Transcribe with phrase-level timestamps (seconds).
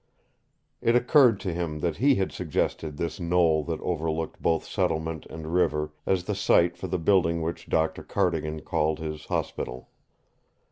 [0.81, 5.53] It occurred to him that he had suggested this knoll that overlooked both settlement and
[5.53, 8.01] river as the site for the building which Dr.
[8.01, 9.89] Cardigan called his hospital.